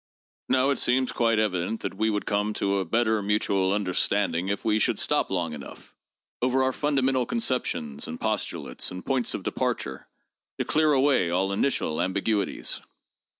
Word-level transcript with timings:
Now 0.49 0.71
it 0.71 0.79
seems 0.79 1.11
quite 1.11 1.37
evident 1.37 1.81
that 1.81 1.93
we 1.93 2.09
would 2.09 2.25
eome 2.25 2.55
to 2.55 2.77
a 2.79 2.85
better 2.85 3.21
mutual 3.21 3.71
understanding 3.71 4.47
if 4.47 4.65
we 4.65 4.79
should 4.79 4.97
stop 4.97 5.29
long 5.29 5.53
enough 5.53 5.93
over 6.41 6.63
our 6.63 6.73
fundamental 6.73 7.27
conceptions 7.27 8.07
and 8.07 8.19
pos 8.19 8.43
tulates 8.47 8.89
and 8.89 9.05
points 9.05 9.35
of 9.35 9.43
departure 9.43 10.07
to 10.57 10.65
clear 10.65 10.91
away 10.93 11.29
all 11.29 11.51
initial 11.53 12.01
ambiguities. 12.01 12.81